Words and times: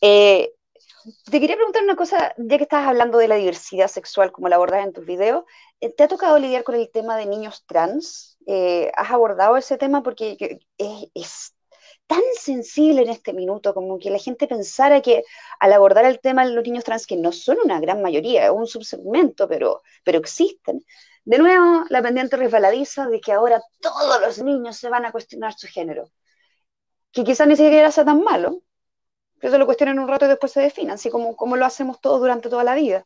Eh, 0.00 0.52
te 1.30 1.40
quería 1.40 1.56
preguntar 1.56 1.82
una 1.82 1.96
cosa, 1.96 2.34
ya 2.38 2.56
que 2.56 2.64
estabas 2.64 2.88
hablando 2.88 3.18
de 3.18 3.28
la 3.28 3.34
diversidad 3.34 3.88
sexual, 3.88 4.32
como 4.32 4.48
la 4.48 4.56
abordas 4.56 4.84
en 4.86 4.92
tus 4.92 5.04
videos, 5.04 5.44
eh, 5.80 5.90
¿te 5.90 6.04
ha 6.04 6.08
tocado 6.08 6.38
lidiar 6.38 6.64
con 6.64 6.74
el 6.74 6.90
tema 6.90 7.16
de 7.16 7.26
niños 7.26 7.64
trans? 7.66 8.38
Eh, 8.46 8.90
¿Has 8.96 9.10
abordado 9.10 9.56
ese 9.56 9.76
tema? 9.76 10.02
Porque 10.02 10.60
es, 10.78 11.54
tan 12.06 12.22
sensible 12.38 13.02
en 13.02 13.08
este 13.10 13.32
minuto, 13.32 13.74
como 13.74 13.98
que 13.98 14.10
la 14.10 14.18
gente 14.18 14.46
pensara 14.46 15.00
que 15.00 15.24
al 15.58 15.72
abordar 15.72 16.04
el 16.04 16.20
tema 16.20 16.44
de 16.44 16.52
los 16.52 16.64
niños 16.64 16.84
trans, 16.84 17.06
que 17.06 17.16
no 17.16 17.32
son 17.32 17.58
una 17.64 17.80
gran 17.80 18.02
mayoría, 18.02 18.44
es 18.46 18.50
un 18.50 18.66
subsegmento, 18.66 19.48
pero, 19.48 19.82
pero 20.04 20.18
existen, 20.18 20.84
de 21.24 21.38
nuevo 21.38 21.84
la 21.88 22.02
pendiente 22.02 22.36
resbaladiza 22.36 23.08
de 23.08 23.20
que 23.20 23.32
ahora 23.32 23.62
todos 23.80 24.20
los 24.20 24.42
niños 24.42 24.76
se 24.76 24.90
van 24.90 25.06
a 25.06 25.12
cuestionar 25.12 25.54
su 25.54 25.66
género, 25.66 26.10
que 27.12 27.24
quizás 27.24 27.48
ni 27.48 27.56
siquiera 27.56 27.90
sea 27.90 28.04
tan 28.04 28.22
malo, 28.22 28.63
que 29.44 29.50
se 29.50 29.58
lo 29.58 29.66
cuestionen 29.66 29.98
un 29.98 30.08
rato 30.08 30.24
y 30.24 30.28
después 30.28 30.52
se 30.52 30.62
definan, 30.62 30.94
así 30.94 31.10
como, 31.10 31.36
como 31.36 31.54
lo 31.56 31.66
hacemos 31.66 32.00
todos 32.00 32.18
durante 32.18 32.48
toda 32.48 32.64
la 32.64 32.74
vida. 32.74 33.04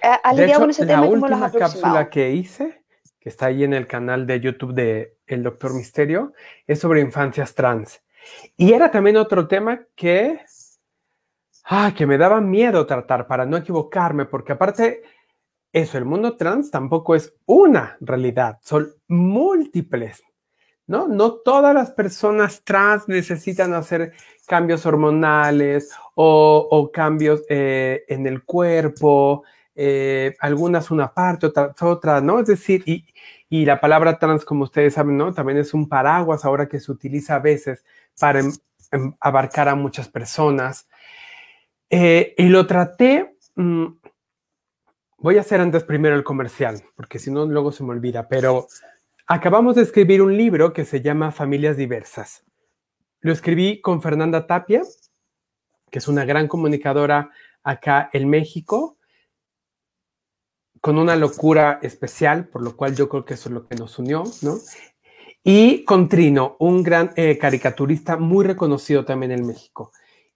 ¿Has 0.00 0.34
lidiado 0.34 0.62
con 0.62 0.70
ese 0.70 0.86
tema 0.86 1.02
la 1.02 1.06
última 1.06 1.52
cápsula 1.52 2.08
que 2.08 2.30
hice, 2.30 2.82
que 3.20 3.28
está 3.28 3.44
ahí 3.46 3.62
en 3.62 3.74
el 3.74 3.86
canal 3.86 4.26
de 4.26 4.40
YouTube 4.40 4.72
de 4.72 5.18
El 5.26 5.42
Doctor 5.42 5.74
Misterio, 5.74 6.32
es 6.66 6.78
sobre 6.78 7.02
infancias 7.02 7.54
trans. 7.54 8.00
Y 8.56 8.72
era 8.72 8.90
también 8.90 9.18
otro 9.18 9.46
tema 9.46 9.84
que, 9.94 10.40
ah, 11.64 11.92
que 11.94 12.06
me 12.06 12.16
daba 12.16 12.40
miedo 12.40 12.86
tratar 12.86 13.26
para 13.26 13.44
no 13.44 13.58
equivocarme, 13.58 14.24
porque 14.24 14.52
aparte, 14.52 15.02
eso, 15.74 15.98
el 15.98 16.06
mundo 16.06 16.38
trans 16.38 16.70
tampoco 16.70 17.14
es 17.14 17.34
una 17.44 17.98
realidad, 18.00 18.60
son 18.62 18.94
múltiples 19.08 20.22
¿no? 20.86 21.08
No 21.08 21.34
todas 21.34 21.74
las 21.74 21.90
personas 21.90 22.62
trans 22.62 23.08
necesitan 23.08 23.74
hacer 23.74 24.12
cambios 24.46 24.86
hormonales 24.86 25.90
o, 26.14 26.90
cambios 26.92 27.42
eh, 27.48 28.04
en 28.08 28.26
el 28.26 28.44
cuerpo, 28.44 29.44
eh, 29.74 30.36
algunas 30.40 30.90
una 30.90 31.12
parte, 31.12 31.46
otras 31.46 31.82
otra, 31.82 32.20
¿no? 32.20 32.40
Es 32.40 32.46
decir, 32.46 32.82
y, 32.86 33.04
la 33.64 33.80
palabra 33.80 34.18
trans, 34.18 34.44
como 34.44 34.64
ustedes 34.64 34.94
saben, 34.94 35.16
¿no? 35.16 35.32
También 35.34 35.58
es 35.58 35.74
un 35.74 35.88
paraguas 35.88 36.44
ahora 36.44 36.68
que 36.68 36.80
se 36.80 36.90
utiliza 36.92 37.36
a 37.36 37.40
veces 37.40 37.84
para 38.18 38.40
em, 38.40 38.52
em, 38.92 39.14
abarcar 39.20 39.68
a 39.68 39.74
muchas 39.74 40.08
personas. 40.08 40.88
Eh, 41.90 42.34
y 42.38 42.48
lo 42.48 42.66
traté, 42.66 43.36
mm, 43.54 43.86
voy 45.18 45.38
a 45.38 45.40
hacer 45.40 45.60
antes 45.60 45.84
primero 45.84 46.16
el 46.16 46.24
comercial, 46.24 46.82
porque 46.96 47.18
si 47.18 47.30
no, 47.30 47.46
luego 47.46 47.72
se 47.72 47.84
me 47.84 47.90
olvida, 47.90 48.28
pero 48.28 48.66
Acabamos 49.28 49.74
de 49.74 49.82
escribir 49.82 50.22
un 50.22 50.36
libro 50.36 50.72
que 50.72 50.84
se 50.84 51.00
llama 51.00 51.32
Familias 51.32 51.76
Diversas. 51.76 52.44
Lo 53.18 53.32
escribí 53.32 53.80
con 53.80 54.00
Fernanda 54.00 54.46
Tapia, 54.46 54.82
que 55.90 55.98
es 55.98 56.06
una 56.06 56.24
gran 56.24 56.46
comunicadora 56.46 57.30
acá 57.64 58.08
en 58.12 58.30
México, 58.30 58.98
con 60.80 60.96
una 60.96 61.16
locura 61.16 61.80
especial, 61.82 62.46
por 62.46 62.62
lo 62.62 62.76
cual 62.76 62.94
yo 62.94 63.08
creo 63.08 63.24
que 63.24 63.34
eso 63.34 63.48
es 63.48 63.54
lo 63.56 63.66
que 63.66 63.74
nos 63.74 63.98
unió, 63.98 64.22
¿no? 64.42 64.58
Y 65.42 65.82
con 65.82 66.08
Trino, 66.08 66.54
un 66.60 66.84
gran 66.84 67.12
eh, 67.16 67.36
caricaturista 67.36 68.16
muy 68.16 68.44
reconocido 68.44 69.04
también 69.04 69.32
en 69.32 69.44
México. 69.44 69.90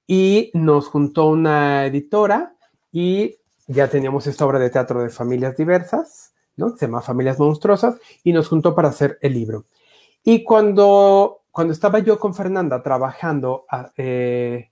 Y 0.04 0.50
nos 0.52 0.88
juntó 0.88 1.26
una 1.26 1.86
editora 1.86 2.56
y 2.90 3.36
ya 3.68 3.86
teníamos 3.86 4.26
esta 4.26 4.44
obra 4.44 4.58
de 4.58 4.70
teatro 4.70 5.00
de 5.00 5.10
familias 5.10 5.56
diversas 5.56 6.32
se 6.76 6.86
llama 6.86 7.00
Familias 7.00 7.38
Monstruosas, 7.38 7.96
y 8.22 8.32
nos 8.32 8.48
juntó 8.48 8.74
para 8.74 8.88
hacer 8.90 9.18
el 9.22 9.34
libro. 9.34 9.64
Y 10.22 10.44
cuando, 10.44 11.42
cuando 11.50 11.72
estaba 11.72 11.98
yo 12.00 12.18
con 12.18 12.34
Fernanda 12.34 12.82
trabajando, 12.82 13.64
ah, 13.70 13.90
eh, 13.96 14.70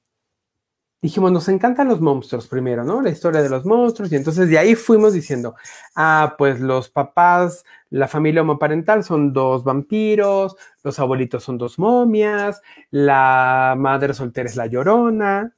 dijimos, 1.00 1.30
nos 1.30 1.48
encantan 1.48 1.88
los 1.88 2.00
monstruos 2.00 2.48
primero, 2.48 2.84
¿no? 2.84 3.00
La 3.00 3.10
historia 3.10 3.40
de 3.40 3.48
los 3.48 3.64
monstruos, 3.64 4.10
y 4.12 4.16
entonces 4.16 4.48
de 4.48 4.58
ahí 4.58 4.74
fuimos 4.74 5.12
diciendo, 5.12 5.54
ah, 5.94 6.34
pues 6.36 6.60
los 6.60 6.90
papás, 6.90 7.64
la 7.90 8.08
familia 8.08 8.42
homoparental 8.42 9.04
son 9.04 9.32
dos 9.32 9.64
vampiros, 9.64 10.56
los 10.82 10.98
abuelitos 10.98 11.44
son 11.44 11.56
dos 11.56 11.78
momias, 11.78 12.60
la 12.90 13.74
madre 13.78 14.12
soltera 14.12 14.48
es 14.48 14.56
la 14.56 14.66
llorona, 14.66 15.54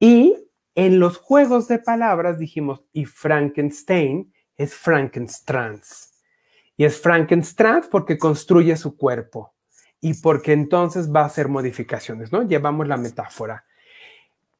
y 0.00 0.36
en 0.74 1.00
los 1.00 1.18
juegos 1.18 1.68
de 1.68 1.78
palabras 1.78 2.38
dijimos, 2.38 2.82
y 2.92 3.04
Frankenstein 3.04 4.32
es 4.58 4.74
Frankenstein. 4.74 5.80
Y 6.76 6.84
es 6.84 7.00
Frankenstein 7.00 7.82
porque 7.90 8.18
construye 8.18 8.76
su 8.76 8.96
cuerpo 8.96 9.54
y 10.00 10.14
porque 10.14 10.52
entonces 10.52 11.12
va 11.12 11.22
a 11.22 11.26
hacer 11.26 11.48
modificaciones, 11.48 12.32
¿no? 12.32 12.42
Llevamos 12.42 12.86
la 12.86 12.96
metáfora. 12.96 13.64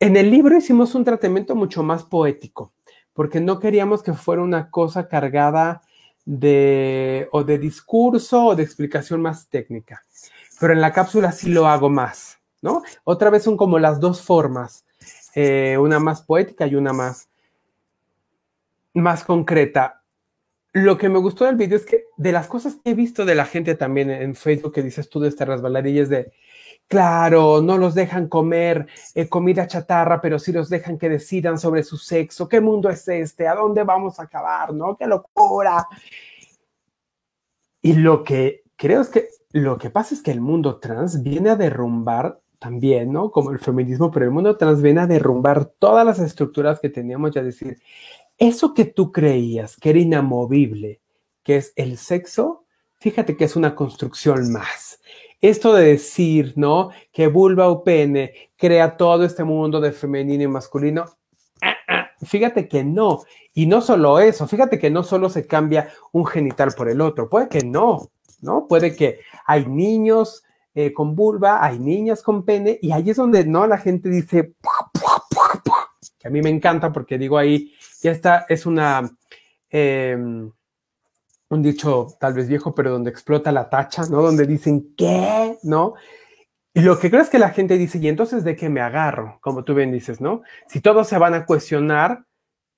En 0.00 0.16
el 0.16 0.30
libro 0.30 0.56
hicimos 0.56 0.94
un 0.94 1.04
tratamiento 1.04 1.54
mucho 1.54 1.82
más 1.82 2.04
poético, 2.04 2.72
porque 3.12 3.40
no 3.40 3.58
queríamos 3.58 4.02
que 4.02 4.14
fuera 4.14 4.42
una 4.42 4.70
cosa 4.70 5.08
cargada 5.08 5.82
de 6.24 7.28
o 7.32 7.42
de 7.42 7.58
discurso 7.58 8.46
o 8.46 8.54
de 8.54 8.62
explicación 8.62 9.20
más 9.20 9.48
técnica. 9.48 10.04
Pero 10.60 10.72
en 10.72 10.80
la 10.80 10.92
cápsula 10.92 11.32
sí 11.32 11.50
lo 11.50 11.66
hago 11.66 11.88
más, 11.88 12.38
¿no? 12.62 12.82
Otra 13.04 13.30
vez 13.30 13.44
son 13.44 13.56
como 13.56 13.78
las 13.78 14.00
dos 14.00 14.22
formas, 14.22 14.84
eh, 15.34 15.76
una 15.78 15.98
más 16.00 16.22
poética 16.22 16.66
y 16.66 16.74
una 16.74 16.92
más 16.92 17.28
más 19.00 19.24
concreta. 19.24 20.02
Lo 20.72 20.98
que 20.98 21.08
me 21.08 21.18
gustó 21.18 21.44
del 21.44 21.56
video 21.56 21.76
es 21.76 21.86
que 21.86 22.04
de 22.16 22.32
las 22.32 22.46
cosas 22.46 22.76
que 22.76 22.90
he 22.90 22.94
visto 22.94 23.24
de 23.24 23.34
la 23.34 23.46
gente 23.46 23.74
también 23.74 24.10
en 24.10 24.34
Facebook 24.34 24.74
que 24.74 24.82
dices 24.82 25.08
tú 25.08 25.18
de 25.20 25.28
esta 25.28 25.44
resbaladilla 25.44 26.02
es 26.02 26.08
de, 26.08 26.32
claro, 26.86 27.62
no 27.62 27.78
los 27.78 27.94
dejan 27.94 28.28
comer 28.28 28.86
eh, 29.14 29.28
comida 29.28 29.66
chatarra, 29.66 30.20
pero 30.20 30.38
sí 30.38 30.52
los 30.52 30.68
dejan 30.68 30.98
que 30.98 31.08
decidan 31.08 31.58
sobre 31.58 31.82
su 31.82 31.96
sexo. 31.96 32.48
¿Qué 32.48 32.60
mundo 32.60 32.90
es 32.90 33.06
este? 33.08 33.48
¿A 33.48 33.54
dónde 33.54 33.82
vamos 33.82 34.20
a 34.20 34.24
acabar? 34.24 34.74
¿No? 34.74 34.96
¡Qué 34.96 35.06
locura! 35.06 35.86
Y 37.80 37.94
lo 37.94 38.24
que 38.24 38.64
creo 38.76 39.00
es 39.00 39.08
que 39.08 39.28
lo 39.52 39.78
que 39.78 39.90
pasa 39.90 40.14
es 40.14 40.22
que 40.22 40.30
el 40.30 40.40
mundo 40.40 40.78
trans 40.78 41.22
viene 41.22 41.50
a 41.50 41.56
derrumbar 41.56 42.38
también, 42.58 43.12
¿no? 43.12 43.30
Como 43.30 43.50
el 43.50 43.58
feminismo, 43.58 44.10
pero 44.10 44.24
el 44.24 44.30
mundo 44.30 44.56
trans 44.56 44.82
viene 44.82 45.00
a 45.00 45.06
derrumbar 45.06 45.66
todas 45.78 46.04
las 46.04 46.18
estructuras 46.18 46.80
que 46.80 46.90
teníamos 46.90 47.30
ya 47.30 47.42
decir, 47.42 47.80
eso 48.38 48.72
que 48.74 48.84
tú 48.84 49.12
creías 49.12 49.76
que 49.76 49.90
era 49.90 49.98
inamovible, 49.98 51.00
que 51.42 51.56
es 51.56 51.72
el 51.76 51.98
sexo, 51.98 52.64
fíjate 52.98 53.36
que 53.36 53.44
es 53.44 53.56
una 53.56 53.74
construcción 53.74 54.52
más. 54.52 55.00
Esto 55.40 55.72
de 55.72 55.86
decir, 55.86 56.54
¿no? 56.56 56.90
Que 57.12 57.28
vulva 57.28 57.68
o 57.68 57.84
pene 57.84 58.50
crea 58.56 58.96
todo 58.96 59.24
este 59.24 59.44
mundo 59.44 59.80
de 59.80 59.92
femenino 59.92 60.42
y 60.42 60.48
masculino, 60.48 61.04
ah, 61.62 61.74
ah, 61.88 62.10
fíjate 62.24 62.68
que 62.68 62.82
no. 62.82 63.22
Y 63.54 63.66
no 63.66 63.80
solo 63.80 64.18
eso, 64.18 64.46
fíjate 64.46 64.78
que 64.78 64.90
no 64.90 65.02
solo 65.02 65.28
se 65.28 65.46
cambia 65.46 65.92
un 66.12 66.26
genital 66.26 66.72
por 66.76 66.88
el 66.88 67.00
otro, 67.00 67.28
puede 67.28 67.48
que 67.48 67.64
no, 67.64 68.10
¿no? 68.40 68.66
Puede 68.66 68.94
que 68.96 69.20
hay 69.46 69.66
niños 69.66 70.44
eh, 70.74 70.92
con 70.92 71.14
vulva, 71.16 71.64
hay 71.64 71.78
niñas 71.78 72.22
con 72.22 72.44
pene, 72.44 72.78
y 72.82 72.92
ahí 72.92 73.10
es 73.10 73.16
donde 73.16 73.44
no 73.44 73.66
la 73.66 73.78
gente 73.78 74.08
dice, 74.08 74.54
que 76.18 76.28
a 76.28 76.30
mí 76.30 76.42
me 76.42 76.50
encanta 76.50 76.92
porque 76.92 77.18
digo 77.18 77.38
ahí, 77.38 77.72
y 78.02 78.08
esta 78.08 78.46
es 78.48 78.66
una, 78.66 79.10
em, 79.70 80.50
un 81.50 81.62
dicho 81.62 82.16
tal 82.20 82.34
vez 82.34 82.48
viejo, 82.48 82.74
pero 82.74 82.90
donde 82.92 83.10
explota 83.10 83.52
la 83.52 83.68
tacha, 83.68 84.02
¿no? 84.06 84.22
Donde 84.22 84.46
dicen, 84.46 84.94
¿qué? 84.96 85.58
¿No? 85.62 85.94
Y 86.74 86.80
lo 86.80 86.98
que 86.98 87.10
creo 87.10 87.22
es 87.22 87.30
que 87.30 87.38
la 87.38 87.50
gente 87.50 87.76
dice, 87.76 87.98
¿y 87.98 88.08
entonces 88.08 88.44
de 88.44 88.54
qué 88.54 88.68
me 88.68 88.80
agarro? 88.80 89.38
Como 89.40 89.64
tú 89.64 89.74
bien 89.74 89.90
dices, 89.90 90.20
¿no? 90.20 90.42
Si 90.68 90.80
todos 90.80 91.08
se 91.08 91.18
van 91.18 91.34
a 91.34 91.44
cuestionar, 91.46 92.24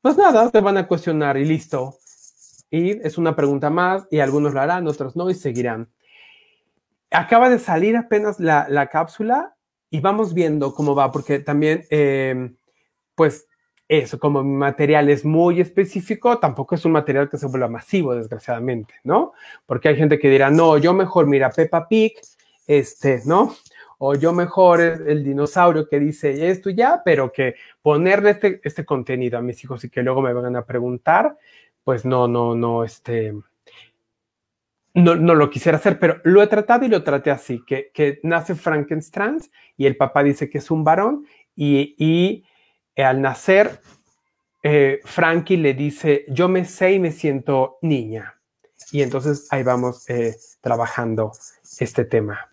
pues 0.01 0.17
nada, 0.17 0.51
te 0.51 0.61
van 0.61 0.79
a 0.79 0.87
cuestionar 0.87 1.37
y 1.37 1.45
listo. 1.45 1.99
Y 2.71 2.93
es 3.07 3.19
una 3.19 3.37
pregunta 3.37 3.69
más 3.69 4.07
y 4.11 4.21
algunos 4.21 4.55
lo 4.55 4.61
harán, 4.61 4.87
otros 4.87 5.17
no 5.17 5.29
y 5.29 5.35
seguirán. 5.35 5.91
Acaba 7.11 7.51
de 7.51 7.59
salir 7.59 7.97
apenas 7.97 8.39
la, 8.41 8.89
cápsula 8.91 9.57
y 9.91 10.01
vamos 10.01 10.33
viendo 10.33 10.73
cómo 10.75 10.95
va, 10.95 11.11
porque 11.11 11.41
también, 11.41 11.85
em, 11.91 12.57
pues 13.17 13.49
eso, 13.91 14.21
como 14.21 14.45
mi 14.45 14.57
material 14.57 15.11
es 15.11 15.25
muy 15.25 15.61
específico, 15.61 16.39
tampoco 16.39 16.77
es 16.77 16.85
un 16.85 16.93
material 16.93 17.29
que 17.29 17.37
se 17.37 17.49
vuelva 17.49 17.67
masivo, 17.67 18.15
desgraciadamente, 18.15 18.95
¿no? 19.03 19.33
Porque 19.67 19.89
hay 19.89 19.97
gente 19.97 20.21
que 20.21 20.31
dirá, 20.31 20.49
no, 20.49 20.79
yo 20.79 20.95
mejor, 20.95 21.27
mira, 21.27 21.51
Peppa 21.51 21.89
Pig, 21.89 22.13
este, 22.69 23.23
¿no? 23.27 23.53
O 23.99 24.15
yo 24.15 24.33
mejor 24.33 24.81
el, 24.81 25.25
dinosaurio 25.25 25.89
que 25.89 25.99
dice 25.99 26.51
esto 26.51 26.71
ya, 26.71 27.03
pero 27.05 27.33
que 27.33 27.57
ponerle 27.83 28.31
este, 28.31 28.61
este 28.63 28.85
contenido 28.85 29.39
a 29.39 29.43
mis 29.43 29.63
hijos 29.65 29.83
y 29.83 29.91
que 29.91 30.03
luego 30.03 30.23
me 30.23 30.33
vengan 30.33 30.55
a 30.55 30.65
preguntar, 30.65 31.37
pues 31.83 32.05
no, 32.05 32.29
no, 32.29 32.55
no, 32.55 32.85
este, 32.85 33.35
no, 34.95 35.17
no, 35.17 35.35
lo 35.35 35.51
quisiera 35.51 35.79
hacer, 35.79 35.99
pero 35.99 36.21
lo 36.23 36.41
he 36.45 36.47
tratado 36.47 36.85
y 36.85 36.89
lo 36.89 37.03
traté 37.03 37.33
así, 37.33 37.65
que, 37.67 37.91
que 37.93 38.21
nace 38.23 38.55
Frankenstein 38.55 39.39
y 39.77 39.87
el 39.87 39.97
papá 39.97 40.23
dice 40.23 40.49
que 40.49 40.59
es 40.59 40.71
un 40.71 40.85
varón 40.85 41.27
y, 41.57 41.97
y 41.99 42.45
al 43.03 43.21
nacer, 43.21 43.81
eh, 44.63 45.01
Frankie 45.05 45.57
le 45.57 45.75
dice, 45.75 46.25
yo 46.29 46.49
me 46.49 46.65
sé 46.65 46.93
y 46.93 46.99
me 46.99 47.13
siento 47.13 47.79
niña. 47.83 48.41
Y 48.93 49.03
entonces 49.03 49.47
ahí 49.51 49.63
vamos 49.63 50.09
eh, 50.11 50.37
trabajando 50.61 51.33
este 51.79 52.05
tema. 52.05 52.50